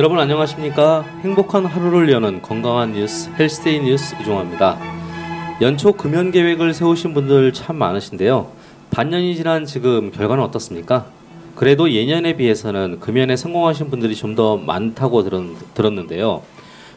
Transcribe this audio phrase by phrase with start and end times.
[0.00, 1.02] 여러분 안녕하십니까?
[1.20, 4.78] 행복한 하루를 여는 건강한 뉴스 헬스데이 뉴스 이종화입니다.
[5.60, 8.50] 연초 금연 계획을 세우신 분들 참 많으신데요.
[8.90, 11.04] 반년이 지난 지금 결과는 어떻습니까?
[11.54, 15.42] 그래도 예년에 비해서는 금연에 성공하신 분들이 좀 더 많다고 들었,
[15.74, 16.40] 들었는데요.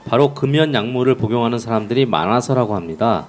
[0.05, 3.27] 바로 금연 약물을 복용하는 사람들이 많아서라고 합니다.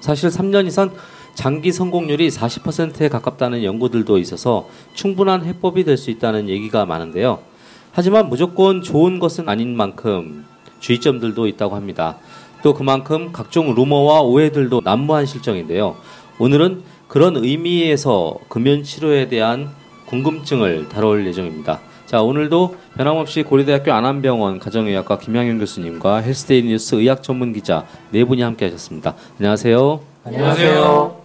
[0.00, 0.90] 사실 3년 이상
[1.34, 7.53] 장기 성공률이 40%에 가깝다는 연구들도 있어서 충분한 해법이 될 수 있다는 얘기가 많은데요.
[7.94, 10.44] 하지만 무조건 좋은 것은 아닌 만큼
[10.80, 12.16] 주의점들도 있다고 합니다.
[12.62, 15.94] 또 그만큼 각종 루머와 오해들도 난무한 실정인데요.
[16.40, 19.70] 오늘은 그런 의미에서 금연 치료에 대한
[20.06, 21.80] 궁금증을 다룰 예정입니다.
[22.06, 28.42] 자, 오늘도 변함없이 고려대학교 안암병원 가정의학과 김양현 교수님과 헬스데이 뉴스 의학 전문 기자 네 분이
[28.42, 29.14] 함께 하셨습니다.
[29.38, 30.00] 안녕하세요.
[30.24, 31.16] 안녕하세요.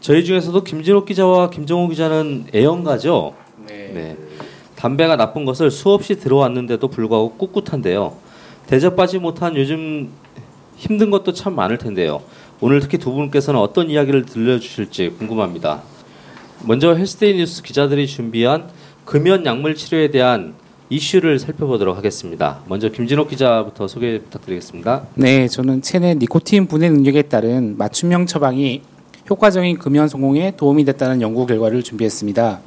[0.00, 3.34] 저희 중에서도 김진욱 기자와 김정호 기자는 애연가죠?
[3.66, 3.90] 네.
[3.92, 4.25] 네.
[4.76, 8.14] 담배가 나쁜 것을 수없이 들어왔는데도 불구하고 꿋꿋한데요.
[8.66, 10.10] 대접받지 못한 요즘
[10.76, 12.22] 힘든 것도 참 많을 텐데요.
[12.60, 15.82] 오늘 특히 두 분께서는 어떤 이야기를 들려주실지 궁금합니다.
[16.64, 18.68] 먼저 헬스데이 뉴스 기자들이 준비한
[19.04, 20.54] 금연 약물 치료에 대한
[20.88, 22.60] 이슈를 살펴보도록 하겠습니다.
[22.66, 25.06] 먼저 김진호 기자부터 소개 부탁드리겠습니다.
[25.14, 28.82] 네, 저는 체내 니코틴 분해 능력에 따른 맞춤형 처방이
[29.28, 32.60] 효과적인 금연 성공에 도움이 됐다는 연구 결과를 준비했습니다.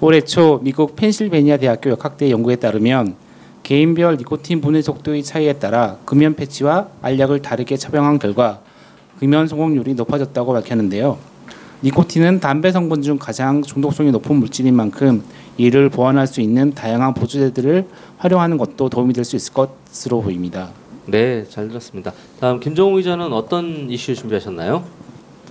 [0.00, 3.14] 올해 초 미국 펜실베니아 대학교 역학대 연구에 따르면
[3.62, 8.60] 개인별 니코틴 분해 속도의 차이에 따라 금연 패치와 알약을 다르게 처방한 결과
[9.18, 11.18] 금연 성공률이 높아졌다고 밝혔는데요.
[11.82, 15.22] 니코틴은 담배 성분 중 가장 중독성이 높은 물질인 만큼
[15.56, 17.86] 이를 보완할 수 있는 다양한 보조제들을
[18.18, 20.70] 활용하는 것도 도움이 될 수 있을 것으로 보입니다.
[21.06, 22.12] 네, 잘 들었습니다.
[22.38, 24.84] 다음 김정우 기자는 어떤 이슈 준비하셨나요?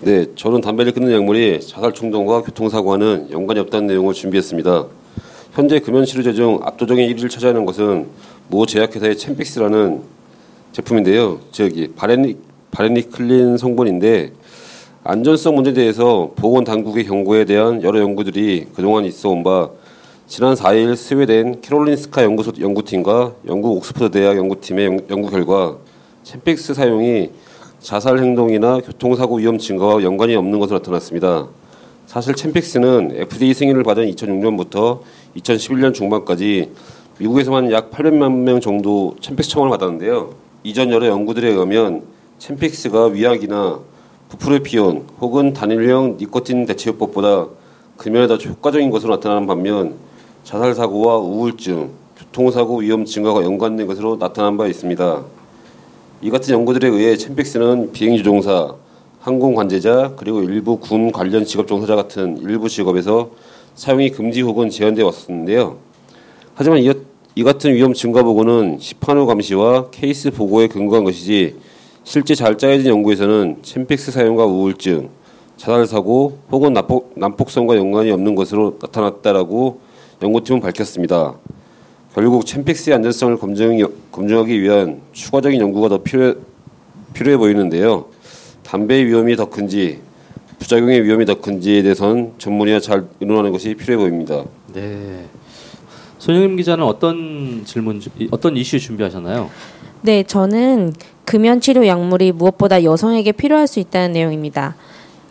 [0.02, 4.86] 네, 저는 담배를 끊는 약물이 자살 충동과 교통사고와는 연관이 없다는 내용을 준비했습니다.
[5.54, 8.08] 현재 금연 치료제 중 압도적인 1위를 차지하는 것은
[8.48, 10.02] 모 제약회사의 챔픽스라는
[10.72, 11.40] 제품인데요.
[11.52, 12.38] 저기 바레니
[12.72, 14.32] 바레니클린 성분인데
[15.04, 19.70] 안전성 문제에 대해서 보건 당국의 경고에 대한 여러 연구들이 그동안 있어 온 바
[20.28, 25.76] 지난 4일 스웨덴 캐롤린스카 연구소 연구팀과 영국 옥스퍼드 대학 연구팀의 연구 결과
[26.24, 27.32] 챔픽스 사용이
[27.80, 31.48] 자살 행동이나 교통사고 위험 증가와 연관이 없는 것으로 나타났습니다.
[32.08, 35.00] 사실 챔픽스는 FDA 승인을 받은 2006년부터
[35.38, 36.72] 2011년 중반까지
[37.20, 40.32] 미국에서만 약 800만 명 정도 챔픽스 처방을 받았는데요.
[40.64, 42.04] 이전 여러 연구들에 의하면
[42.38, 43.80] 챔픽스가 위약이나
[44.30, 47.48] 부프로피온 혹은 단일형 니코틴 대체요법보다
[47.98, 49.96] 금연에 더 효과적인 것으로 나타나는 반면
[50.44, 55.24] 자살 사고와 우울증, 교통사고 위험 증가가 연관된 것으로 나타난 바 있습니다.
[56.22, 58.76] 이 같은 연구들에 의해 챔픽스는 비행조종사,
[59.22, 63.30] 항공 관제자 그리고 일부 군 관련 직업 종사자 같은 일부 직업에서
[63.76, 65.78] 사용이 금지 혹은 제한되어 왔었는데요.
[66.56, 66.92] 하지만 이,
[67.36, 71.56] 이 같은 위험 증가 보고는 시판후 감시와 케이스 보고에 근거한 것이지
[72.04, 75.10] 실제 잘 짜여진 연구에서는 챔픽스 사용과 우울증,
[75.56, 79.80] 자살 사고 혹은 난폭, 난폭성과 연관이 없는 것으로 나타났다라고
[80.22, 81.38] 연구팀은 밝혔습니다.
[82.14, 83.78] 결국 챔픽스의 안전성을 검증,
[84.12, 86.34] 검증 하기 위한 추가적인 연구가 더 필요해,
[87.14, 88.06] 필요해 보이는데요.
[88.64, 90.00] 담배의 위험이 더 큰지
[90.60, 94.44] 부작용의 위험이 더 큰지에 대해서는 전문의와 잘 의논하는 것이 필요해 보입니다.
[94.74, 95.26] 네.
[96.18, 99.50] 손영임 기자는 어떤 질문, 어떤 이슈 준비하셨나요?
[100.02, 100.94] 네, 저는
[101.26, 104.76] 금연 치료 약물이 무엇보다 여성에게 필요할 수 있다는 내용입니다.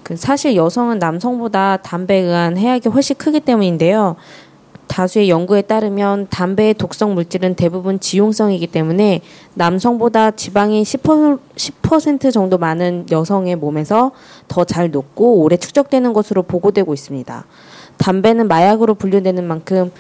[0.03, 4.17] 그 사실 여성은 남성보다 담배에 의한 해악이 훨씬 크기 때문인데요.
[4.89, 9.21] 다수의 연구에 따르면 담배의 독성 물질은 대부분 지용성이기 때문에
[9.55, 14.13] 남성보다 지방이 10%, 10% 정도 많은 여성의 몸에서
[14.49, 17.45] 더 잘 녹고 오래 축적되는 것으로 보고되고 있습니다.
[17.97, 19.91] 담배는 마약으로 분류되는 만큼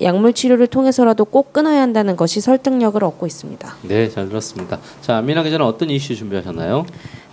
[0.00, 3.74] 약물 치료를 통해서라도 꼭 끊어야 한다는 것이 설득력을 얻고 있습니다.
[3.82, 4.78] 네, 잘 들었습니다.
[5.02, 6.86] 자, 미나 기자는 어떤 이슈 준비하셨나요?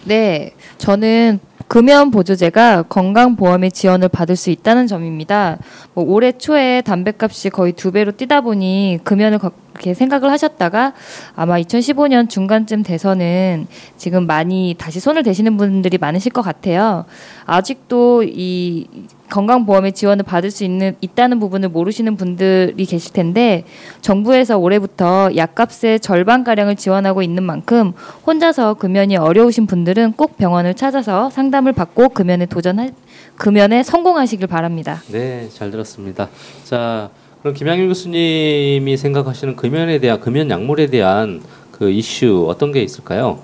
[0.03, 1.39] 네, 저는
[1.71, 5.57] 금연 보조제가 건강보험의 지원을 받을 수 있다는 점입니다.
[5.93, 9.39] 뭐 올해 초에 담배값이 거의 두 배로 뛰다 보니 금연을
[9.73, 10.93] 그렇게 생각을 하셨다가
[11.35, 17.05] 아마 2015년 중간쯤 돼서는 지금 많이 다시 손을 대시는 분들이 많으실 것 같아요.
[17.45, 18.87] 아직도 이
[19.29, 23.63] 건강보험의 지원을 받을 수 있는 있다는 부분을 모르시는 분들이 계실 텐데
[24.01, 27.93] 정부에서 올해부터 약값의 절반 가량을 지원하고 있는 만큼
[28.27, 32.91] 혼자서 금연이 어려우신 분들은 꼭 병원을 찾아서 상담을 받고 금연에 도전할
[33.37, 35.01] 금연에 성공하시길 바랍니다.
[35.07, 36.29] 네, 잘 들었습니다.
[36.65, 37.09] 자,
[37.41, 41.41] 그럼 김양일 교수님이 생각하시는 금연에 대한 금연 약물에 대한
[41.71, 43.39] 그 이슈 어떤 게 있을까요?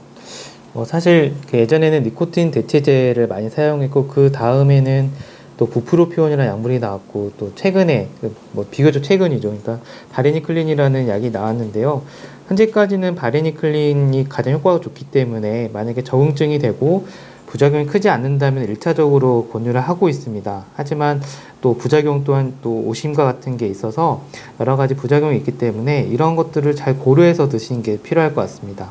[0.73, 5.09] 뭐 사실 그 예전에는 니코틴 대체제를 많이 사용했고 그 다음에는
[5.57, 9.49] 또 부프로피온이라는 약물이 나왔고 또 최근에 그 뭐 비교적 최근이죠.
[9.49, 9.79] 그러니까
[10.11, 12.03] 바레니클린이라는 약이 나왔는데요.
[12.47, 17.07] 현재까지는 바레니클린이 가장 효과가 좋기 때문에 만약에 적응증이 되고
[17.47, 20.65] 부작용이 크지 않는다면 일차적으로 권유를 하고 있습니다.
[20.75, 21.21] 하지만
[21.61, 24.23] 또 부작용 또한 또 오심과 같은 게 있어서
[24.59, 28.89] 여러 가지 부작용이 있기 때문에 이런 것들을 잘 고려해서 드시는 게 필요할 것 같습니다.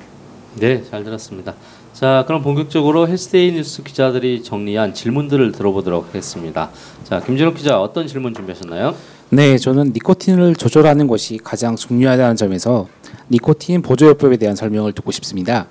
[0.57, 1.55] 네, 잘 들었습니다.
[1.93, 6.71] 자, 그럼 본격적으로 헬스데이 뉴스 기자들이 정리한 질문들을 들어보도록 하겠습니다.
[7.05, 8.95] 자, 김진욱 기자 어떤 질문 준비하셨나요?
[9.31, 12.87] 네, 저는 니코틴을 조절하는 것이 가장 중요하다는 점에서
[13.31, 15.67] 니코틴 보조요법에 대한 설명을 듣고 싶습니다.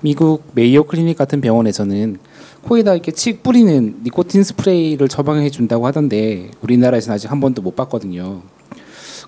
[0.00, 2.18] 미국 메이오 클리닉 같은 병원에서는
[2.62, 8.42] 코에다 이렇게 칙 뿌리는 니코틴 스프레이를 처방해 준다고 하던데 우리나라에서는 아직 한 번도 못 봤거든요.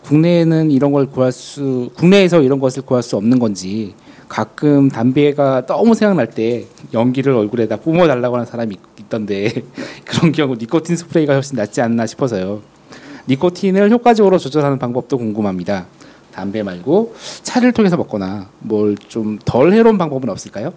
[0.03, 3.95] 국내에는 이런 걸 구할 수 국내에서 이런 것을 구할 수 없는 건지
[4.29, 9.65] 가끔 담배가 너무 생각날 때 연기를 얼굴에다 뿜어 달라고 하는 사람이 있던데
[10.07, 12.63] 그런 경우 니코틴 스프레이가 훨씬 낫지 않나 싶어서요.
[13.29, 15.87] 니코틴을 효과적으로 조절하는 방법도 궁금합니다.
[16.41, 20.73] 담배 말고 차를 통해서 먹거나 뭘 좀 덜 해로운 방법은 없을까요?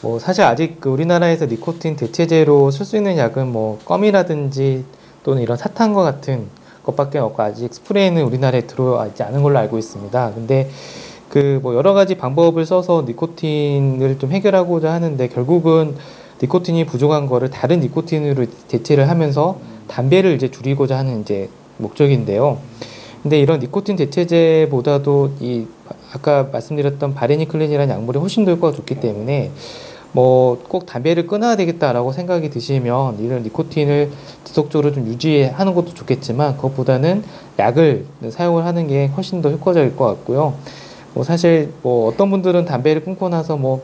[0.00, 4.84] 뭐 사실 아직 그 우리나라에서 니코틴 대체제로 쓸 수 있는 약은 뭐 껌이라든지
[5.24, 6.46] 또는 이런 사탕과 같은
[6.84, 10.32] 것밖에 없고 아직 스프레이는 우리나라에 들어와 있지 않은 걸로 알고 있습니다.
[10.34, 10.68] 근데
[11.28, 15.94] 그 뭐 여러 가지 방법을 써서 니코틴을 좀 해결하고자 하는데 결국은
[16.42, 21.48] 니코틴이 부족한 거를 다른 니코틴으로 대체를 하면서 담배를 이제 줄이고자 하는 이제
[21.78, 22.58] 목적인데요.
[23.22, 25.66] 근데 이런 니코틴 대체제보다도 이
[26.12, 29.50] 아까 말씀드렸던 바레니클린이라는 약물이 훨씬 더 효과가 좋기 때문에
[30.12, 34.10] 뭐 꼭 담배를 끊어야 되겠다라고 생각이 드시면 이런 니코틴을
[34.44, 37.22] 지속적으로 좀 유지하는 것도 좋겠지만 그것보다는
[37.58, 40.54] 약을 사용을 하는 게 훨씬 더 효과적일 것 같고요.
[41.14, 43.82] 뭐 사실 뭐 어떤 분들은 담배를 끊고 나서 뭐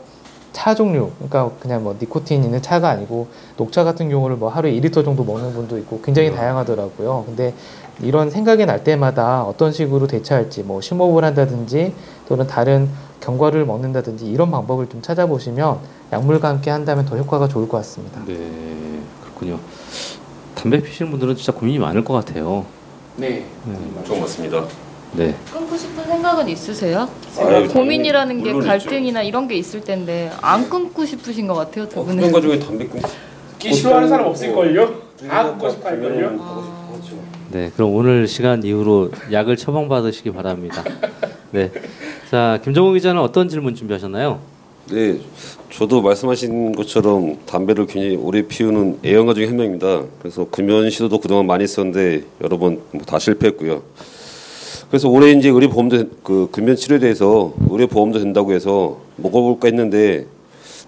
[0.53, 5.05] 차 종류, 그러니까 그냥 뭐 니코틴 있는 차가 아니고 녹차 같은 경우를 뭐 하루에 2리터
[5.05, 7.23] 정도 먹는 분도 있고 굉장히 다양하더라고요.
[7.27, 7.53] 근데
[8.01, 11.93] 이런 생각이 날 때마다 어떤 식으로 대처할지 뭐 심호흡을 한다든지
[12.27, 15.79] 또는 다른 견과류를 먹는다든지 이런 방법을 좀 찾아보시면
[16.11, 18.21] 약물과 함께 한다면 더 효과가 좋을 것 같습니다.
[18.25, 18.35] 네,
[19.21, 19.59] 그렇군요.
[20.55, 22.65] 담배 피시는 분들은 진짜 고민이 많을 것 같아요.
[23.17, 23.45] 네.
[24.05, 24.65] 좀 맞습니다.
[25.13, 25.35] 네.
[25.51, 27.09] 끊고 싶은 생각은 있으세요?
[27.39, 32.01] 아유, 고민이라는 게 물론 갈등이나 이런 게 있을 텐데 안 끊고 싶으신 것 같아요 두
[32.01, 32.19] 어, 분은.
[32.23, 35.01] 흡연가 중에 담배 끊끼 싫어하는 사람 없을걸요?
[35.27, 36.79] 다 끊고 끊고 싶어 할걸요?
[37.51, 40.83] 네, 그럼 오늘 시간 이후로 약을 처방 받으시기 바랍니다.
[41.49, 41.71] 네.
[42.29, 44.39] 자, 김정우 기자는 어떤 질문 준비하셨나요?
[44.91, 45.19] 네,
[45.71, 50.03] 저도 말씀하신 것처럼 담배를 굉장히 오래 피우는 애연가 중에 한 명입니다.
[50.19, 53.81] 그래서 금연 시도도 그동안 많이 했었는데 여러 번 다 실패했고요.
[54.89, 60.25] 그래서 올해 이제 의료보험도 그 금연 치료에 대해서 의료보험도 된다고 해서 먹어볼까 했는데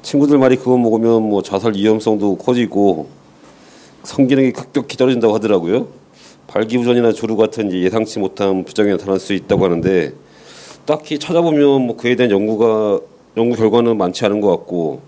[0.02, 3.10] 친구들 말이 그거 먹으면 뭐 자살 위험성도 커지고
[4.04, 5.88] 성기능이 급격히 떨어진다고 하더라고요.
[6.48, 10.14] 발기부전이나 조류 같은 예상치 못한 부작용이 나타날 수 있다고 하는데
[10.88, 13.00] 딱히 찾아보면 뭐 그에 대한 연구가
[13.38, 15.02] 연구 결과는 많지 않은 것 같고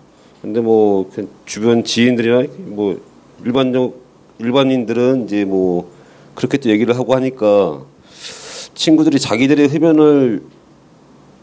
[0.44, 1.10] 근데 뭐
[1.46, 3.02] 주변 지인들이나 뭐
[3.44, 3.96] 일반적
[4.38, 5.90] 일반인들은 이제 뭐
[6.36, 7.82] 그렇게 또 얘기를 하고 하니까
[8.76, 10.44] 친구들이 자기들의 흡연을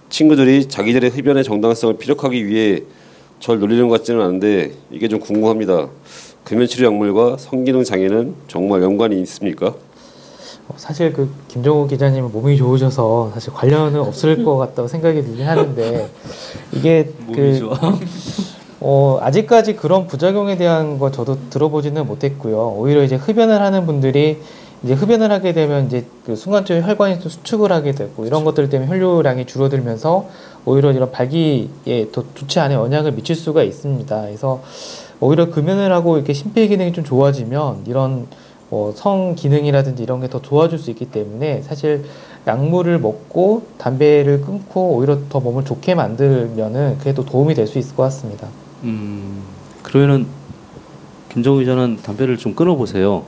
[0.09, 2.83] 친구들이 자기들의 흡연의 정당성을 피력하기 위해
[3.39, 5.89] 절 놀리는 것 같지는 않은데 이게 좀 궁금합니다.
[6.45, 9.69] 금연치료 약물과 성기능 장애는 정말 연관이 있습니까?
[9.69, 16.11] 어, 사실 그 김정우 기자님은 몸이 좋으셔서 사실 관련은 없을 것 같다고 생각이 들긴 하는데
[16.73, 17.71] 이게 그.
[18.83, 22.77] 어, 아직까지 그런 부작용에 대한 거 저도 들어보지는 못했고요.
[22.79, 24.39] 오히려 이제 흡연을 하는 분들이
[24.83, 28.91] 이제 흡연을 하게 되면 이제 그 순간적으로 혈관이 좀 수축을 하게 되고 이런 것들 때문에
[28.91, 30.27] 혈류량이 줄어들면서
[30.65, 34.23] 오히려 이런 발기에 더 좋지 않은 영향을 미칠 수가 있습니다.
[34.23, 34.63] 그래서
[35.21, 38.27] 오히려 금연을 하고 이렇게 심폐 기능이 좀 좋아지면 이런
[38.71, 42.05] 뭐 성 기능이라든지 이런 게 더 좋아질 수 있기 때문에 사실
[42.47, 47.95] 약물을 먹고 담배를 끊고 오히려 더 몸을 좋게 만들면은 그게 또 도움이 될 수 있을
[47.97, 48.49] 것 같습니다.
[48.85, 49.43] 음,
[49.83, 50.27] 그러면은
[51.31, 53.25] 김정우 기자는 담배를 좀 끊어 보세요.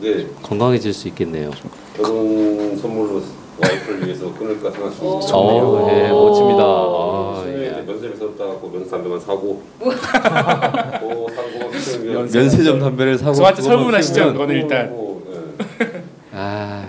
[0.00, 1.50] 네, 건강해질 수 있겠네요.
[1.96, 3.22] 결혼 선물로
[3.60, 5.36] 와이프를 위해서 끊을까 생각 중입니다.
[5.36, 6.62] 어, 네, 멋집니다.
[6.62, 7.82] 아, 예.
[7.84, 9.92] 면세점 사고 면세 담배만 사고 뭐
[11.34, 14.20] 사고 면 면세점 담배를 사고 저한테 설문하시죠.
[14.20, 14.92] 피우면- 그거는 일단.
[14.94, 16.02] 네.
[16.32, 16.86] 아,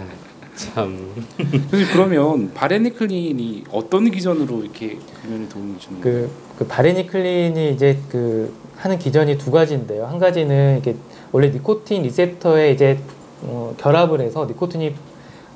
[0.56, 1.10] 참.
[1.38, 6.28] 선생님 그러면 바레니클린이 어떤 기전으로 이렇게 금연에 도움을 주는 거예요?
[6.28, 10.06] 그, 그 바레니클린이 이제 그 하는 기전이 두 가지인데요.
[10.06, 10.96] 한 가지는 이게
[11.32, 13.00] 원래 니코틴 리셉터에 이제
[13.44, 14.96] 어, 결합을 해서 니코틴이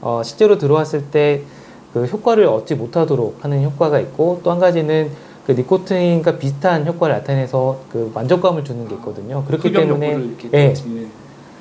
[0.02, 1.44] 어, 실제로 들어왔을 때
[1.94, 5.12] 그 효과를 얻지 못하도록 하는 효과가 있고 또 한 가지는
[5.46, 9.44] 그 니코틴과 비슷한 효과를 나타내서 그 만족감을 주는 게 있거든요.
[9.46, 10.20] 그렇기 때문에
[10.54, 10.74] 예.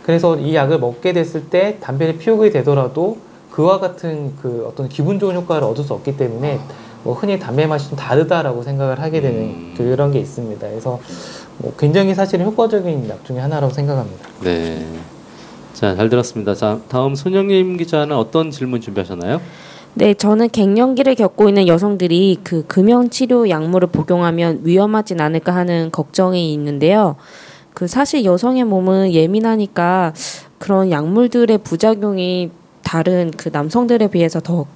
[0.04, 3.18] 그래서 이 약을 먹게 됐을 때 담배를 피우게 되더라도
[3.50, 6.58] 그와 같은 그 어떤 기분 좋은 효과를 얻을 수 없기 때문에
[7.04, 9.74] 뭐 흔히 담배 맛이 좀 다르다라고 생각을 하게 되는 음.
[9.76, 10.66] 그런 게 있습니다.
[10.66, 10.98] 그래서
[11.58, 14.28] 뭐 굉장히 사실은 효과적인 약 중에 하나라고 생각합니다.
[14.42, 14.86] 네.
[15.72, 16.54] 자, 잘 들었습니다.
[16.54, 19.40] 자, 다음 손영림 기자는 어떤 질문 준비하셨나요?
[19.94, 26.52] 네, 저는 갱년기를 겪고 있는 여성들이 그 금연 치료 약물을 복용하면 위험하진 않을까 하는 걱정이
[26.54, 27.16] 있는데요.
[27.74, 30.14] 그 사실 여성의 몸은 예민하니까
[30.58, 32.50] 그런 약물들의 부작용이
[32.82, 34.66] 다른 그 남성들에 비해서 더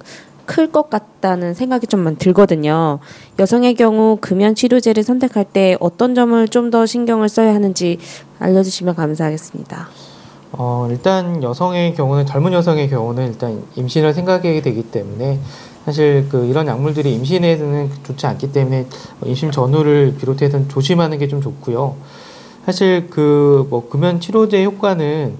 [0.47, 2.99] 클 것 같다는 생각이 좀 들거든요.
[3.39, 7.97] 여성의 경우 금연 치료제를 선택할 때 어떤 점을 좀 더 신경을 써야 하는지
[8.39, 9.87] 알려주시면 감사하겠습니다.
[10.53, 15.39] 어, 일단 여성의 경우는 젊은 여성의 경우는 일단 임신을 생각하게 되기 때문에
[15.85, 18.87] 사실 그 이런 약물들이 임신에는 좋지 않기 때문에
[19.23, 21.95] 임신 전후를 비롯해서 조심하는 게 좀 좋고요.
[22.65, 25.35] 사실 그 뭐 금연 치료제 효과는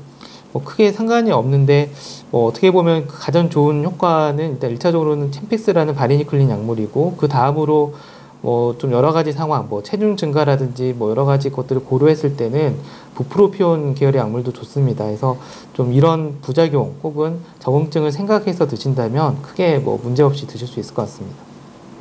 [0.53, 1.91] 뭐 크게 상관이 없는데
[2.31, 7.93] 뭐 어떻게 보면 가장 좋은 효과는 일단 일차적으로는 챔픽스라는 바리니클린 약물이고 그 다음으로
[8.41, 12.77] 뭐 좀 여러 가지 상황, 뭐 체중 증가라든지 뭐 여러 가지 것들을 고려했을 때는
[13.15, 15.05] 부프로피온 계열의 약물도 좋습니다.
[15.05, 15.37] 그래서
[15.73, 21.03] 좀 이런 부작용 혹은 적응증을 생각해서 드신다면 크게 뭐 문제 없이 드실 수 있을 것
[21.03, 21.37] 같습니다.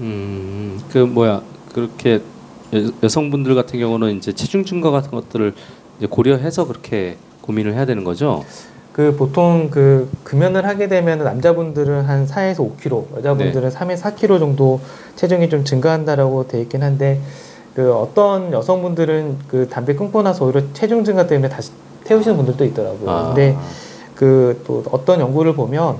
[0.00, 1.42] 음, 그 뭐야
[1.72, 2.20] 그렇게
[2.74, 5.54] 여, 여성분들 같은 경우는 이제 체중 증가 같은 것들을
[5.98, 8.44] 이제 고려해서 그렇게 고민을 해야 되는 거죠.
[8.96, 14.80] 그 보통 그 금연을 하게 되면 남자분들은 한 4에서 5kg, 여자분들은 3에서 4kg 정도
[15.16, 17.20] 체중이 좀 증가한다라고 돼 있긴 한데
[17.74, 21.72] 그 어떤 여성분들은 그 담배 끊고 나서 오히려 체중 증가 때문에 다시
[22.04, 23.10] 태우시는 분들도 있더라고요.
[23.10, 23.26] 아.
[23.26, 23.54] 근데
[24.14, 25.98] 그 또 어떤 연구를 보면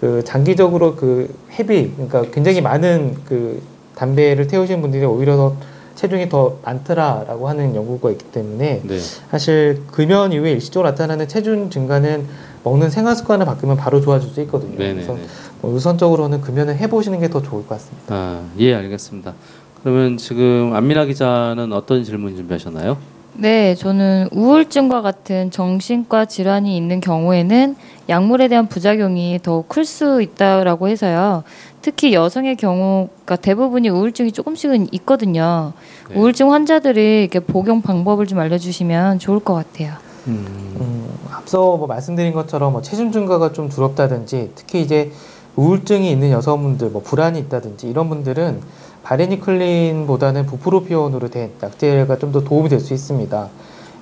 [0.00, 3.60] 그 장기적으로 그 헤비 그러니까 굉장히 많은 그
[3.94, 5.54] 담배를 태우시는 분들이 오히려 더
[5.98, 8.98] 체중이 더 많더라라고 하는 연구가 있기 때문에 네.
[9.32, 12.24] 사실 금연 이후에 일시적으로 나타나는 체중 증가는
[12.62, 14.78] 먹는 생활 습관을 바꾸면 바로 좋아질 수 있거든요.
[14.78, 14.94] 네네.
[14.94, 15.16] 그래서
[15.60, 18.14] 뭐 우선적으로는 금연을 해보시는 게 더 좋을 것 같습니다.
[18.14, 19.34] 아, 예, 알겠습니다.
[19.82, 22.96] 그러면 지금 안민아 기자는 어떤 질문 준비하셨나요?
[23.40, 27.76] 네, 저는 우울증과 같은 정신과 질환이 있는 경우에는
[28.08, 31.44] 약물에 대한 부작용이 더 클 수 있다라고 해서요.
[31.80, 35.72] 특히 여성의 경우가 대부분이 우울증이 조금씩은 있거든요.
[36.10, 36.18] 네.
[36.18, 39.92] 우울증 환자들이 이렇게 복용 방법을 좀 알려주시면 좋을 것 같아요.
[40.26, 45.12] 음, 앞서 뭐 말씀드린 것처럼 뭐 체중 증가가 좀 두렵다든지 특히 이제
[45.54, 48.60] 우울증이 있는 여성분들, 뭐 불안이 있다든지 이런 분들은
[49.04, 53.48] 바레니클린보다는 부프로피온으로 된 약제가 좀 더 도움이 될 수 있습니다.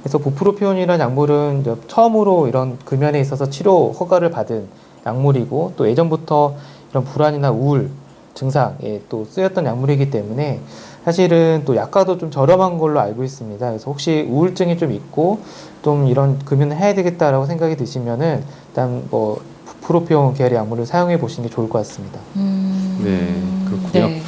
[0.03, 4.67] 그래서 부프로피온이라는 약물은 이제 처음으로 이런 금연에 있어서 치료 허가를 받은
[5.05, 6.55] 약물이고 또 예전부터
[6.91, 7.91] 이런 불안이나 우울
[8.35, 10.61] 증상에 또 쓰였던 약물이기 때문에
[11.05, 13.67] 사실은 또 약가도 좀 저렴한 걸로 알고 있습니다.
[13.69, 15.39] 그래서 혹시 우울증이 좀 있고
[15.83, 19.41] 좀 이런 금연을 해야 되겠다라고 생각이 드시면은 일단 뭐
[19.83, 22.19] 프로피온 계열의 약물을 사용해 보시는 게 좋을 것 같습니다.
[22.35, 24.07] 음, 네, 그렇군요.
[24.17, 24.23] 네.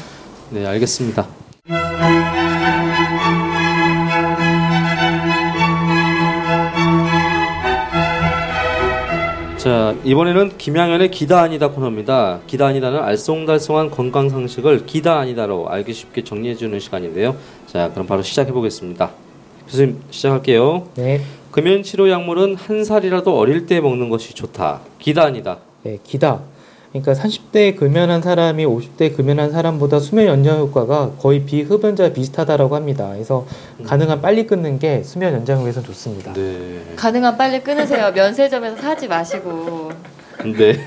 [0.50, 1.26] 네, 알겠습니다.
[9.59, 12.40] 자, 이번에는 김양현의 기다 아니다 코너입니다.
[12.47, 17.37] 기다 아니다는 알쏭달쏭한 건강 상식을 기다 아니다로 알기 쉽게 정리해 주는 시간인데요.
[17.67, 19.11] 자, 그럼 바로 시작해 보겠습니다.
[19.67, 20.88] 교수님 시작할게요.
[20.95, 24.81] 네, 금연 치료 약물은 한 살이라도 어릴 때 먹는 것이 좋다.
[24.99, 25.59] 기다 아니다.
[25.83, 26.40] 네 기다.
[26.90, 33.11] 그러니까 30대 금연한 사람이 50대 금연한 사람보다 수면 연장 효과가 거의 비흡연자 비슷하다라고 합니다.
[33.12, 33.47] 그래서
[33.85, 36.33] 가능한 빨리 끊는 게 수면 연장을 위해서 좋습니다.
[36.33, 36.83] 네.
[36.97, 38.11] 가능한 빨리 끊으세요.
[38.12, 39.90] 면세점에서 사지 마시고.
[40.57, 40.78] 네.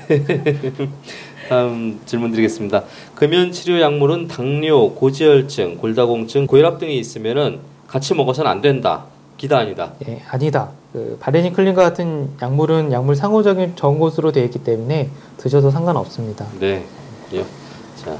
[1.48, 2.84] 다음 질문 드리겠습니다.
[3.14, 9.04] 금연 치료 약물은 당뇨, 고지혈증, 골다공증, 고혈압 등이 있으면은 같이 먹어서는 안 된다.
[9.42, 9.92] 기다 아니다.
[10.06, 10.68] 예, 아니다.
[10.92, 16.46] 그 바레니클린과 같은 약물은 약물 상호적인 정곳으로 되어 있기 때문에 드셔도 상관없습니다.
[16.60, 16.84] 네.
[17.32, 17.44] 예.
[17.96, 18.16] 자,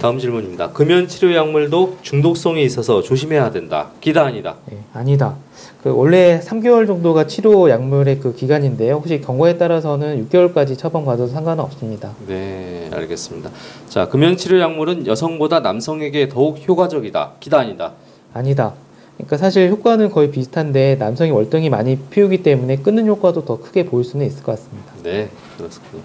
[0.00, 0.70] 다음 질문입니다.
[0.70, 3.90] 금연 치료 약물도 중독성이 있어서 조심해야 된다.
[4.00, 4.56] 기다 아니다.
[4.72, 5.34] 예, 아니다.
[5.82, 8.94] 그 원래 3개월 정도가 치료 약물의 그 기간인데요.
[8.94, 12.12] 혹시 경과에 따라서는 6개월까지 처방받아도 상관은 없습니다.
[12.26, 13.50] 네, 알겠습니다.
[13.90, 17.32] 자, 금연 치료 약물은 여성보다 남성에게 더욱 효과적이다.
[17.40, 17.92] 기다 아니다.
[18.32, 18.72] 아니다.
[19.16, 24.04] 그러니까 사실 효과는 거의 비슷한데 남성이 월등히 많이 피우기 때문에 끊는 효과도 더 크게 보일
[24.04, 24.92] 수는 있을 것 같습니다.
[25.02, 26.02] 네, 그렇군요.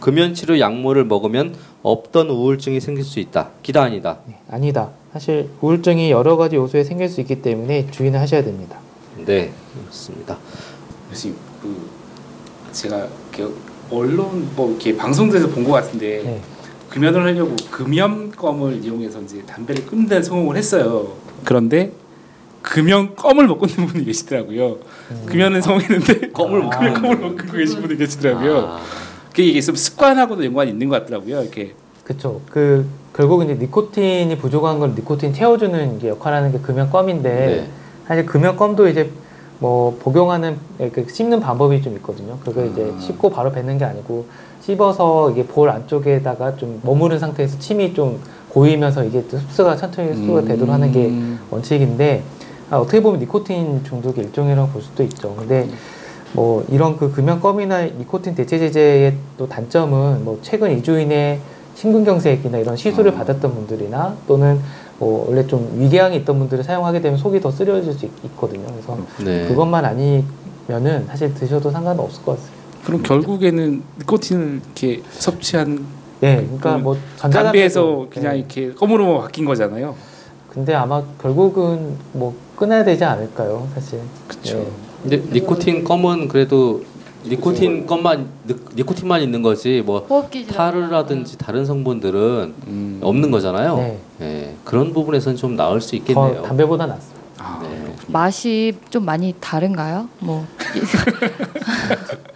[0.00, 3.50] 금연 치료 약물을 먹으면 없던 우울증이 생길 수 있다.
[3.62, 4.18] 기다 아니다.
[4.26, 4.90] 네, 아니다.
[5.12, 8.78] 사실 우울증이 여러 가지 요소에 생길 수 있기 때문에 주의는 하셔야 됩니다.
[9.24, 9.52] 네,
[9.82, 10.38] 그렇습니다.
[11.10, 11.76] 교수님, 그
[12.72, 13.06] 제가
[13.90, 16.40] 언론 뭐 이렇게 방송에서 본 것 같은데 네.
[16.88, 21.12] 금연을 하려고 금연껌을 이용해서 이제 담배를 끊는 성공을 했어요.
[21.44, 21.92] 그런데
[22.64, 24.78] 금연 껌을 못 끊는 분이 계시더라고요.
[25.26, 28.58] 금연은 성공했는데 껌을 못 금연 껌을 못 끊고 계신 분이 계시더라고요.
[28.58, 28.80] 아,
[29.28, 31.42] 그게 이게 좀 습관하고도 연관이 있는 것 같더라고요.
[31.42, 32.40] 이렇게 그렇죠.
[32.50, 37.68] 그 결국 이제 니코틴이 부족한 걸 니코틴 채워주는 게 역할하는 게 금연 껌인데 네.
[38.08, 39.10] 사실 금연 껌도 이제
[39.58, 40.56] 뭐 복용하는
[40.92, 42.38] 그 씹는 방법이 좀 있거든요.
[42.44, 43.00] 그거 이제 아.
[43.00, 44.26] 씹고 바로 뱉는 게 아니고
[44.62, 50.42] 씹어서 이게 볼 안쪽에다가 좀 머무른 상태에서 침이 좀 고이면서 이게 또 흡수가 천천히 흡수가
[50.42, 51.38] 되도록 하는 게 음.
[51.50, 52.22] 원칙인데
[52.70, 55.34] 아, 어떻게 보면 니코틴 중독의 일종이라고 볼 수도 있죠.
[55.36, 55.68] 근데
[56.32, 61.40] 뭐 이런 그 금연껌이나 니코틴 대체 제제의 또 단점은 뭐 최근 2주 이내
[61.76, 63.14] 심근경색이나 이런 시술을 아.
[63.16, 64.60] 받았던 분들이나 또는
[64.98, 68.98] 뭐 원래 좀 위궤양이 있던 분들이 사용하게 되면 속이 더 쓰려질 수 있, 거든요 그래서
[69.24, 69.46] 네.
[69.48, 72.54] 그것만 아니면은 사실 드셔도 상관은 없을 것 같아요.
[72.84, 75.84] 그럼 결국에는 니코틴을 이렇게 섭취한
[76.20, 78.38] 네, 그러니까 그러면 뭐 담배에서 그냥 네.
[78.38, 79.94] 이렇게 껌으로 바뀐 거잖아요.
[80.54, 84.00] 근데 아마 결국은 뭐 끊어야 되지 않을까요, 사실.
[84.28, 84.58] 그쵸.
[84.58, 85.18] 네.
[85.18, 86.84] 근데 니코틴 껌은 그래도
[87.26, 90.06] 니코틴 껌만 니- 니코틴만 있는 거지 뭐.
[90.54, 93.00] 타르라든지 다른 성분들은 음.
[93.02, 93.76] 없는 거잖아요.
[93.76, 93.98] 네.
[94.20, 96.42] 예, 그런 부분에서는 좀 나을 수더 있겠네요.
[96.42, 97.20] 담배보다 낫습니다.
[97.38, 97.92] 아, 네.
[98.06, 100.08] 맛이 좀 많이 다른가요?
[100.20, 100.46] 뭐그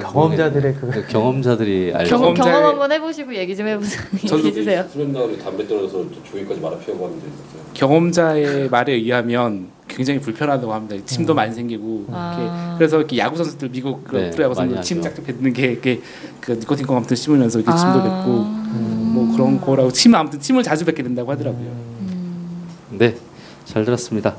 [0.00, 2.16] 경험자들의 그그 경험자들이 알죠.
[2.16, 4.02] 경험, 경험 한번 해보시고 얘기 좀 해보세요.
[4.26, 4.84] 저도 얘기해 주세요.
[4.92, 7.60] 수면 나으로 담배 떨어져서 또 조기까지 말아 피우고 하는데 진짜.
[7.74, 10.94] 경험자의 말에 의하면 굉장히 불편하다고 합니다.
[10.96, 11.02] 음.
[11.04, 12.36] 침도 많이 생기고 아.
[12.38, 15.02] 이렇게 그래서 이렇게 야구 선수들 미국 그 네, 프로야구 선수들 침.
[15.02, 16.00] 짝짝 뱉는 게 이렇게
[16.40, 18.02] 그 니코틴 껌 아무튼 씹으면서 이렇게 침도 아.
[18.24, 21.66] 뱉고 뭐 그런 거라고 침 아무튼 침을 자주 뱉게 된다고 하더라고요.
[21.66, 22.66] 음.
[22.92, 23.16] 네,
[23.64, 24.36] 잘 들었습니다.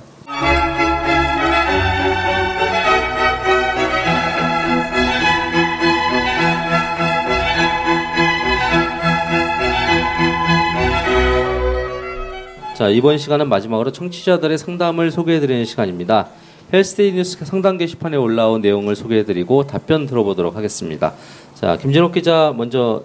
[12.81, 16.29] 자, 이번 시간은 마지막으로 청취자들의 상담을 소개해드리는 시간입니다.
[16.73, 21.13] 헬스데이 뉴스 상담 게시판에 올라온 내용을 소개해드리고 답변 들어보도록 하겠습니다.
[21.53, 23.03] 자, 김진욱 기자 먼저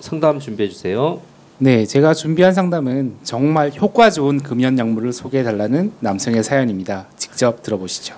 [0.00, 1.20] 상담 준비해주세요.
[1.58, 7.06] 네, 제가 준비한 상담은 정말 효과 좋은 금연 약물을 소개해 달라는 남성의 사연입니다.
[7.14, 8.16] 직접 들어보시죠.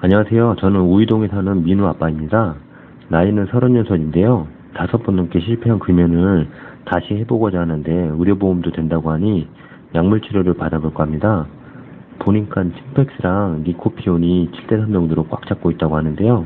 [0.00, 0.56] 안녕하세요.
[0.58, 2.56] 저는 우이동에 사는 민우 아빠입니다.
[3.06, 4.48] 나이는 36인데요.
[4.76, 6.48] 다섯 번 넘게 실패한 금연을
[6.84, 9.48] 다시 해보고자 하는데 의료보험도 된다고 하니
[9.94, 11.46] 약물 치료를 받아볼까 합니다.
[12.18, 16.44] 보니까 심팩스랑 니코피온이 7대3 정도로 꽉 잡고 있다고 하는데요.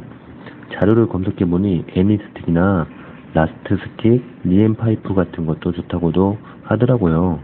[0.72, 2.87] 자료를 검색해보니 애니스틱이나
[3.35, 7.38] 라스트 스틱, 니엠 파이프 같은 것도 좋다고도 하더라고요.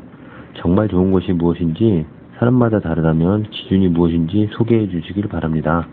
[0.54, 2.06] 정말 좋은 것이 무엇인지
[2.38, 5.86] 사람마다 다르다면 기준이 무엇인지 소개해 주시길 바랍니다.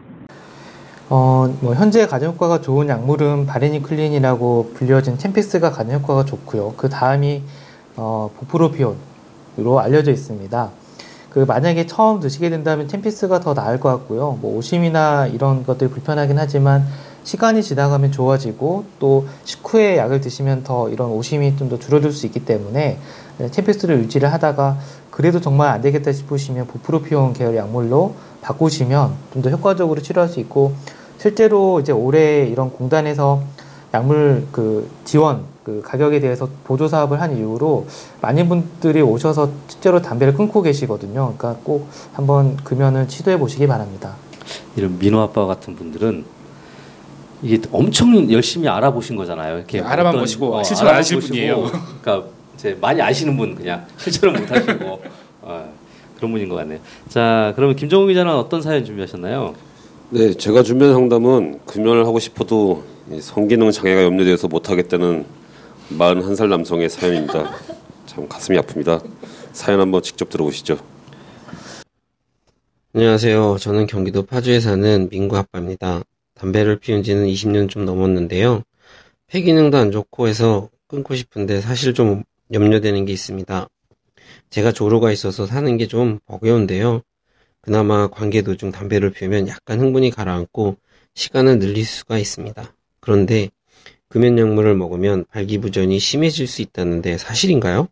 [1.14, 6.76] 어, 뭐 현재 가장 효과가 좋은 약물은 바레니클린이라고 불려진 챔픽스가 가장 효과가 좋고요.
[6.78, 7.44] 그 다음이
[7.98, 10.70] 어, 부프로피온으로 알려져 있습니다.
[11.30, 14.38] 그 만약에 처음 드시게 된다면 챔픽스가 더 나을 것 같고요.
[14.42, 16.86] 뭐 오심이나 이런 것들이 불편하긴 하지만
[17.26, 22.46] 시간이 지나가면 좋아지고 또 식후에 약을 드시면 더 이런 오심이 좀 더 줄어들 수 있기
[22.46, 23.00] 때문에
[23.52, 24.78] 챔피스를 유지를 하다가
[25.10, 30.74] 그래도 정말 안 되겠다 싶으시면 보프로피온 계열 약물로 바꾸시면 좀 더 효과적으로 치료할 수 있고
[31.22, 33.44] 실제로 이제 올해 이런 공단에서
[33.94, 37.86] 약물 그 지원 그 가격에 대해서 보조 사업을 한 이후로
[38.22, 41.36] 많은 분들이 오셔서 실제로 담배를 끊고 계시거든요.
[41.38, 44.16] 그러니까 꼭 한번 금연을 시도해 보시기 바랍니다.
[44.76, 46.26] 이런 민호 아빠 같은 분들은
[47.44, 49.58] 이게 엄청 열심히 알아보신 거잖아요.
[49.58, 51.70] 이렇게 네, 알아만 보시고 실천 안 하실 분이에요.
[52.02, 55.02] 그러니까 이제 많이 아시는 분 그냥 실천을 못 하시고
[55.44, 55.72] 어,
[56.18, 56.80] 그런 분인 것 같네요.
[57.10, 59.54] 자, 그러면 김정우 기자는 어떤 사연 준비하셨나요?
[60.14, 65.26] 네, 제가 준비한 상담은 금연을 하고 싶어도 이 성기능 장애가 염려돼서 못하겠다는
[65.92, 67.52] 41살 남성의 사연입니다.
[68.06, 69.02] 참 가슴이 아픕니다.
[69.54, 70.78] 사연 한번 직접 들어보시죠.
[72.94, 73.58] 안녕하세요.
[73.60, 76.02] 저는 경기도 파주에 사는 민구 아빠입니다.
[76.36, 78.64] 담배를 피운 지는 20년 좀 넘었는데요.
[79.28, 83.68] 폐기능도 안 좋고 해서 끊고 싶은데 사실 좀 염려되는 게 있습니다.
[84.50, 87.02] 제가 조루가 있어서 사는 게 좀 버거운데요.
[87.62, 90.78] 그나마 관계 도중 담배를 피우면 약간 흥분이 가라앉고
[91.14, 92.76] 시간을 늘릴 수가 있습니다.
[93.00, 93.50] 그런데
[94.10, 97.88] 금연 약물을 먹으면 발기부전이 심해질 수 있다는데 사실인가요?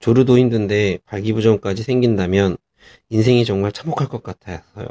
[0.00, 2.56] 조루도 힘든데 발기부전까지 생긴다면
[3.10, 4.86] 인생이 정말 참혹할 것 같아서요.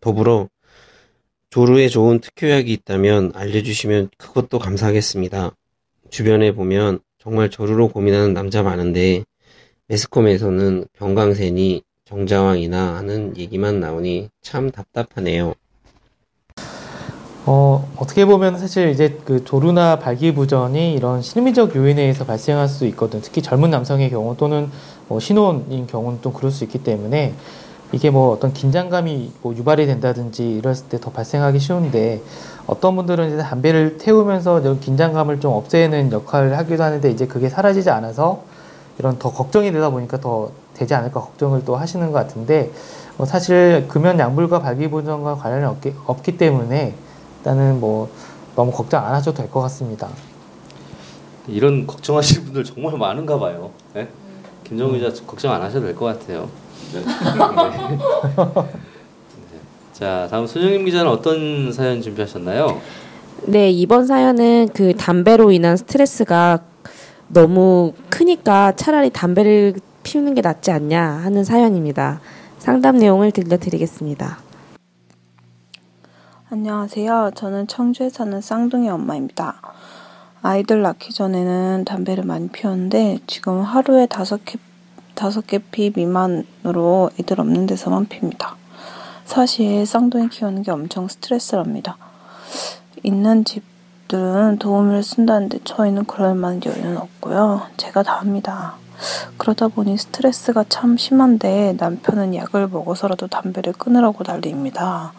[0.00, 0.48] 더불어
[1.50, 5.54] 조루에 좋은 특효약이 있다면 알려주시면 그것도 감사하겠습니다.
[6.10, 9.24] 주변에 보면 정말 조루로 고민하는 남자 많은데
[9.86, 15.54] 매스컴에서는 병강세니 정자왕이나 하는 얘기만 나오니 참 답답하네요.
[17.46, 23.20] 어, 어떻게 보면 사실 이제 그 조루나 발기부전이 이런 심리적 요인에 의해서 발생할 수 있거든.
[23.20, 24.70] 특히 젊은 남성의 경우 또는
[25.08, 27.34] 뭐 신혼인 경우는 또 그럴 수 있기 때문에
[27.92, 32.20] 이게 뭐 어떤 긴장감이 뭐 유발이 된다든지 이랬을 때 더 발생하기 쉬운데
[32.66, 37.90] 어떤 분들은 이제 담배를 태우면서 이런 긴장감을 좀 없애는 역할을 하기도 하는데 이제 그게 사라지지
[37.90, 38.44] 않아서
[38.98, 42.70] 이런 더 걱정이 되다 보니까 더 되지 않을까 걱정을 또 하시는 것 같은데
[43.18, 46.94] 어, 사실 금연 약물과 발기부전과 관련이 없기, 없기 때문에
[47.38, 48.08] 일단은 뭐
[48.56, 50.08] 너무 걱정 안 하셔도 될 것 같습니다.
[51.46, 53.70] 이런 걱정하시는 분들 정말 많은가 봐요.
[53.94, 54.08] 네?
[54.64, 56.48] 김정우 기자 걱정 안 하셔도 될 것 같아요.
[56.92, 57.00] 네.
[58.54, 59.58] 네.
[59.92, 62.80] 자, 다음 손영임 기자는 어떤 사연 준비하셨나요?
[63.46, 66.60] 네, 이번 사연은 그 담배로 인한 스트레스가
[67.28, 72.20] 너무 크니까 차라리 담배를 피우는 게 낫지 않냐 하는 사연입니다.
[72.58, 74.38] 상담 내용을 들려드리겠습니다.
[76.50, 77.32] 안녕하세요.
[77.34, 79.60] 저는 청주에 사는 쌍둥이 엄마입니다.
[80.42, 84.58] 아이들 낳기 전에는 담배를 많이 피웠는데 지금 하루에 다섯 개
[85.14, 88.56] 다섯 개 피 미만으로 애들 없는 데서만 핍니다.
[89.24, 91.96] 사실 쌍둥이 키우는 게 엄청 스트레스랍니다.
[93.02, 93.62] 있는 집
[94.08, 97.62] 들은 도움을 쓴다는데 저희는 그럴 만한 여유는 없고요.
[97.76, 98.74] 제가 다 합니다.
[99.38, 105.12] 그러다 보니 스트레스가 참 심한데 남편은 약을 먹어서라도 담배를 끊으라고 난리입니다.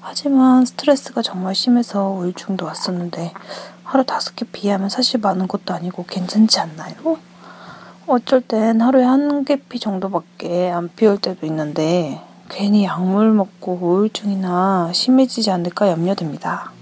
[0.00, 3.32] 하지만 스트레스가 정말 심해서 우울증도 왔었는데
[3.84, 7.18] 하루 다섯 개 비하면 사실 많은 것도 아니고 괜찮지 않나요?
[8.06, 15.50] 어쩔 땐 하루에 한 개피 정도밖에 안 피울 때도 있는데 괜히 약물 먹고 우울증이나 심해지지
[15.50, 16.77] 않을까 염려됩니다.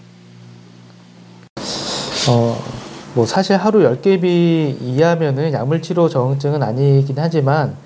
[2.29, 2.57] 어,
[3.15, 7.77] 뭐 사실 하루 10개비 이하면은 약물 치료 저항증은 아니긴 하지만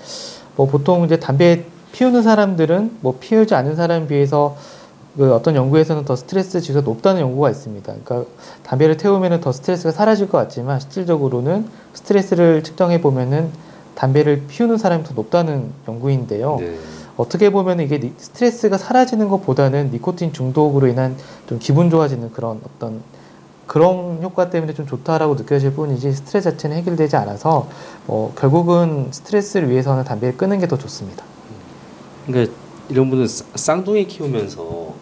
[0.57, 4.57] 뭐 보통 이제 담배 피우는 사람들은 뭐 피우지 않는 사람에 비해서
[5.17, 7.93] 그 어떤 연구에서는 더 스트레스 지수가 높다는 연구가 있습니다.
[8.05, 8.31] 그러니까
[8.63, 13.51] 담배를 태우면 더 스트레스가 사라질 것 같지만 실질적으로는 스트레스를 측정해 보면은
[13.95, 16.57] 담배를 피우는 사람이 더 높다는 연구인데요.
[16.61, 16.79] 네.
[17.17, 23.03] 어떻게 보면 이게 스트레스가 사라지는 것보다는 니코틴 중독으로 인한 좀 기분 좋아지는 그런 어떤
[23.71, 27.69] 그런 효과 때문에 좀 좋다라고 느껴질 뿐이지 스트레스 자체는 해결되지 않아서
[28.05, 31.23] 뭐 결국은 스트레스를 위해서는 담배를 끊는 게 더 좋습니다.
[32.27, 32.53] 그러니까
[32.89, 34.93] 이런 분은 쌍둥이 키우면서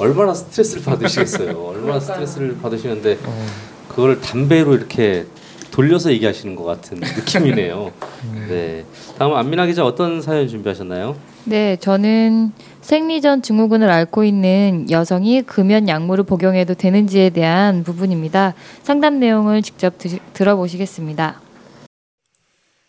[0.00, 1.54] 얼마나 스트레스를 받으시겠어요.
[1.70, 3.46] 얼마나 스트레스를 받으시는데 어.
[3.90, 5.26] 그걸 담배로 이렇게
[5.70, 7.92] 돌려서 얘기하시는 것 같은 느낌이네요.
[8.26, 8.46] 음.
[8.48, 8.84] 네.
[9.18, 11.14] 다음 안민아 기자 어떤 사연 준비하셨나요?
[11.44, 12.50] 네, 저는
[12.86, 18.54] 생리전 증후군을 앓고 있는 여성이 금연 약물을 복용해도 되는지에 대한 부분입니다.
[18.84, 21.40] 상담 내용을 직접 드, 들어보시겠습니다.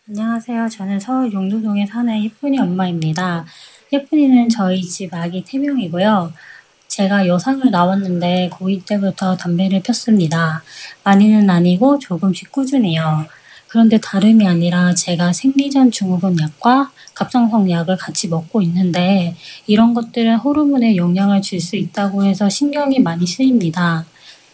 [0.08, 0.68] 안녕하세요.
[0.68, 3.44] 저는 서울 용두동에 사는 예쁜이 엄마입니다.
[3.92, 6.32] 예쁜이는 저희 집 아기 태명이고요.
[6.86, 10.62] 제가 여상을 나왔는데 고2 때부터 담배를 폈습니다.
[11.02, 13.26] 많이는 아니고 조금씩 꾸준히요.
[13.68, 20.96] 그런데 다름이 아니라 제가 생리전 증후군 약과 갑상선 약을 같이 먹고 있는데 이런 것들은 호르몬에
[20.96, 24.06] 영향을 줄 수 있다고 해서 신경이 많이 쓰입니다.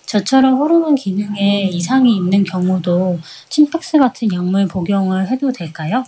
[0.06, 3.18] 저처럼 호르몬 기능에 이상이 있는 경우도
[3.50, 6.04] 심박스 같은 약물 복용을 해도 될까요?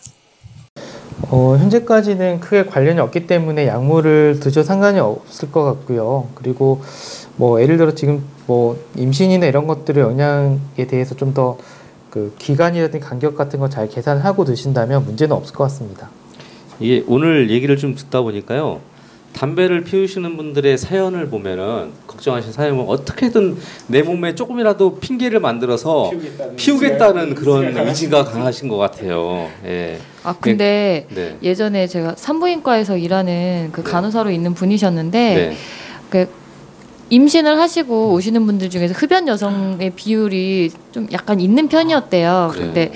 [1.29, 6.29] 어, 현재까지는 크게 관련이 없기 때문에 약물을 드셔 상관이 없을 것 같고요.
[6.35, 6.83] 그리고
[7.37, 11.59] 뭐 예를 들어 지금 뭐 임신이나 이런 것들의 영향에 대해서 좀 더
[12.17, 16.09] 그 기간이라든지 간격 같은 거 잘 계산하고 드신다면 문제는 없을 것 같습니다.
[16.81, 18.81] 이게 오늘 얘기를 좀 듣다 보니까요.
[19.35, 27.35] 담배를 피우시는 분들의 사연을 보면은 걱정하신 사연은 어떻게든 내 몸에 조금이라도 핑계를 만들어서 피우겠다는, 피우겠다는
[27.35, 29.51] 그런 의지가 강하신 것 같아요.
[29.67, 29.99] 예.
[30.23, 31.37] 아 근데 네.
[31.43, 33.91] 예전에 제가 산부인과에서 일하는 그 네.
[33.91, 35.57] 간호사로 있는 분이셨는데 네.
[36.09, 36.29] 그
[37.11, 42.51] 임신을 하시고 오시는 분들 중에서 흡연 여성의 비율이 좀 약간 있는 편이었대요.
[42.53, 42.67] 그래요.
[42.67, 42.93] 근데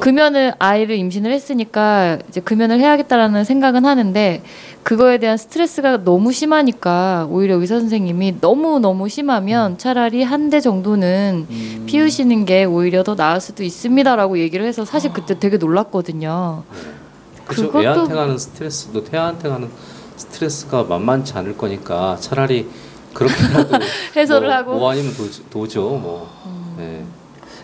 [0.00, 4.42] 금연을 아이를 임신을 했으니까 이제 금연을 해야겠다라는 생각은 하는데
[4.82, 9.78] 그거에 대한 스트레스가 너무 심하니까 오히려 의사 선생님이 너무 너무 심하면 음.
[9.78, 11.84] 차라리 한 대 정도는 음.
[11.86, 16.62] 피우시는 게 오히려 더 나을 수도 있습니다라고 얘기를 해서 사실 그때 되게 놀랐거든요.
[17.46, 17.66] 그렇죠.
[17.66, 17.82] 그것도...
[17.84, 19.68] 애한테 가는 스트레스도 태아한테 가는
[20.16, 22.66] 스트레스가 만만치 않을 거니까 차라리
[23.18, 23.84] 그렇게라도
[24.16, 25.12] 해소를 뭐, 하고 뭐 아니면
[25.50, 26.28] 도, 죠 뭐.
[26.46, 26.74] 음.
[26.78, 27.04] 네.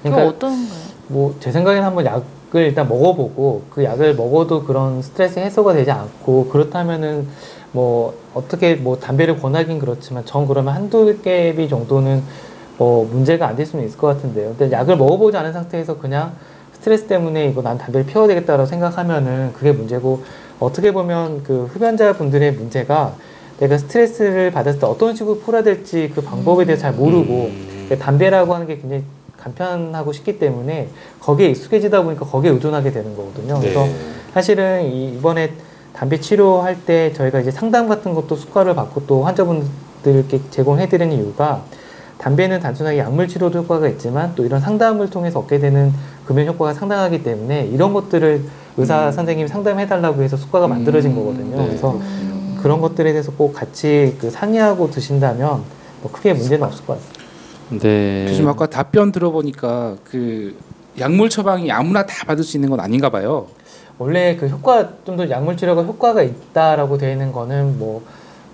[0.03, 0.85] 그러니까 어떤가요?
[1.09, 6.49] 뭐 제 생각에는 한번 약을 일단 먹어보고 그 약을 먹어도 그런 스트레스 해소가 되지 않고
[6.49, 7.29] 그렇다면은
[7.73, 12.23] 뭐 어떻게 뭐 담배를 권하긴 그렇지만 전 그러면 한두 개비 정도는
[12.79, 14.55] 뭐 문제가 안 될 수는 있을 것 같은데요.
[14.57, 16.33] 근데 약을 먹어보지 않은 상태에서 그냥
[16.73, 20.23] 스트레스 때문에 이거 난 담배를 피워야 되겠다라고 생각하면은 그게 문제고
[20.61, 23.14] 어떻게 보면 그 흡연자 분들의 문제가
[23.61, 27.97] 내가 스트레스를 받았을 때 어떤 식으로 풀어야 될지 그 방법에 대해서 잘 모르고 음.
[27.99, 29.03] 담배라고 하는 게 굉장히
[29.38, 30.88] 간편하고 쉽기 때문에
[31.21, 33.61] 거기에 익숙해지다 보니까 거기에 의존하게 되는 거거든요.
[33.61, 33.95] 그래서 네.
[34.33, 35.53] 사실은 이- 이번에
[35.93, 41.62] 담배 치료할 때 저희가 이제 상담 같은 것도 수가를 받고 또 환자분들께 제공해드리는 이유가
[42.19, 45.93] 담배는 단순하게 약물 치료도 효과가 있지만 또 이런 상담을 통해서 얻게 되는
[46.27, 48.43] 금연 효과가 상당하기 때문에 이런 것들을
[48.77, 51.59] 의사 선생님이 상담해달라고 해서 수가가 만들어진 거거든요.
[51.59, 51.67] 네.
[51.67, 52.01] 그래서
[52.64, 55.62] 그런 것들에 대해서 꼭 같이 그 상의하고 드신다면
[56.00, 57.87] 뭐 크게 문제는 없을 것 같습니다.
[57.87, 58.24] 네.
[58.27, 60.57] 교수님 아까 답변 들어보니까 그
[60.98, 63.48] 약물 처방이 아무나 다 받을 수 있는 건 아닌가 봐요.
[63.98, 68.03] 원래 그 효과 좀 더 약물 치료가 효과가 있다라고 되어 있는 거는 뭐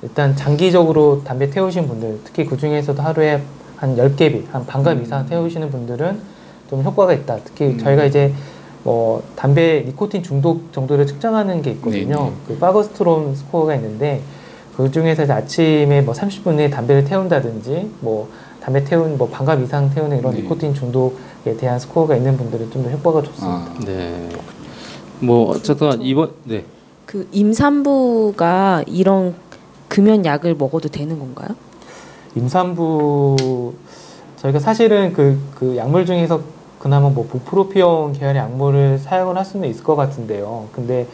[0.03, 3.41] 일단 장기적으로 담배 태우신 분들 특히 그 중에서도 하루에
[3.77, 6.21] 한 10개비 한 반갑 이상 태우시는 분들은
[6.69, 7.39] 좀 효과가 있다.
[7.45, 8.35] 특히 저희가 이제
[8.85, 12.17] 뭐 담배 니코틴 중독 정도를 측정하는 게 있거든요.
[12.17, 12.33] 네, 네.
[12.49, 14.23] 그 파거스트롬 스코어가 있는데
[14.77, 18.29] 그 중에서 아침에 뭐 30분 내에 담배를 태운다든지 뭐
[18.61, 20.43] 담배 태운 뭐 반갑 이상 태우는 이런 네.
[20.43, 23.49] 니코틴 중독에 대한 스코어가 있는 분들은 좀 더 효과가 좋습니다.
[23.49, 24.29] 아, 네.
[25.21, 26.65] 뭐 어쨌든 이번 네.
[27.05, 29.35] 그 임산부가 이런
[29.89, 31.49] 금연 약을 먹어도 되는 건가요?
[32.37, 33.75] 임산부
[34.37, 36.41] 저희가 사실은 그, 그 약물 중에서
[36.81, 40.69] 그나마 뭐 부프로피온 계열의 약물을 사용을 할 수는 있을 것 같은데요.
[40.73, 41.07] 근데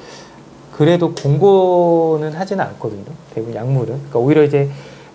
[0.73, 3.05] 그래도 공고는 하지는 않거든요.
[3.35, 3.87] 대부분 약물은.
[3.87, 4.71] 그러니까 오히려 이제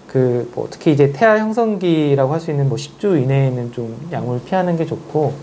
[0.07, 4.75] 그 뭐 특히 이제 태아 형성기라고 할 수 있는 뭐 10주 이내에는 좀 약물 피하는
[4.77, 5.33] 게 좋고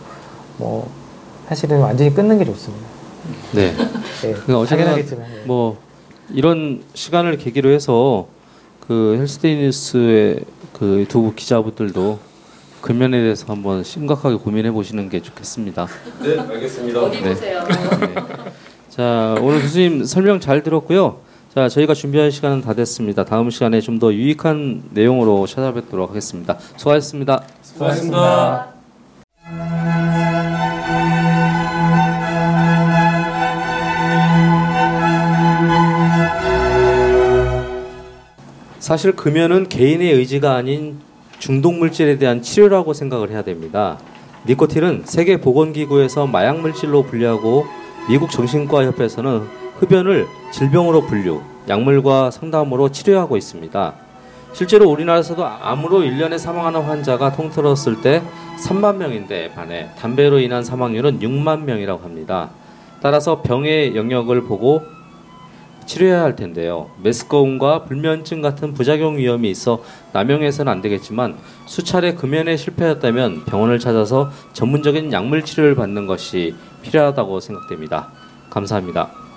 [0.59, 0.89] 뭐
[1.49, 2.87] 사실은 완전히 끊는 게 좋습니다.
[3.55, 3.73] 네.
[4.23, 5.27] 네, 그러니까 당연하겠지만.
[5.27, 5.45] 네.
[5.47, 5.79] 뭐
[6.31, 8.27] 이런 시간을 계기로 해서
[8.87, 10.41] 그 헬스데이 뉴스의
[10.75, 12.19] 그 두 기자분들도
[12.89, 15.87] 금연에 대해서 한번 심각하게 고민해 보시는 게 좋겠습니다.
[16.23, 17.11] 네, 알겠습니다.
[17.11, 17.21] 네.
[17.21, 17.37] 네.
[18.89, 21.19] 자, 오늘 교수님 설명 잘 들었고요.
[21.55, 23.27] 자, 저희가 준비한 시간은 다 됐습니다.
[23.27, 26.57] 다음 시간에 좀 더 유익한 내용으로 찾아뵙도록 하겠습니다.
[26.79, 27.43] 수고하셨습니다.
[27.61, 28.73] 수고하셨습니다.
[38.79, 41.07] 사실 금연은 개인의 의지가 아닌
[41.39, 43.99] 중독 물질에 대한 치료라고 생각을 해야 됩니다.
[44.47, 47.67] 니코틴은 세계 보건기구에서 마약 물질로 분류하고
[48.09, 49.43] 미국 정신과 협회에서는
[49.79, 53.95] 흡연을 질병으로 분류, 약물과 상담으로 치료하고 있습니다.
[54.53, 58.23] 실제로 우리나라에서도 암으로 1년에 사망하는 환자가 통틀었을 때
[58.65, 62.51] 3만 명인데 반해 담배로 인한 사망률은 6만 명이라고 합니다.
[63.01, 64.83] 따라서 병의 영역을 보고
[65.89, 66.91] 치료해야 할 텐데요.
[67.03, 75.13] 메스꺼움과 불면증 같은 부작용 위험이 있어 남용해서는 안 되겠지만 수차례 금연에 실패했다면 병원을 찾아서 전문적인
[75.13, 78.13] 약물 치료를 받는 것이 필요하다고 생각됩니다.
[78.51, 79.28] 감사합니다.